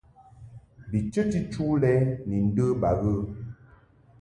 Bi 0.89 0.99
chəti 1.13 1.39
chu 1.51 1.63
lɛ 1.83 1.93
ni 2.27 2.35
ndə 2.47 2.65
ba 2.81 2.89
ghə. 3.01 3.13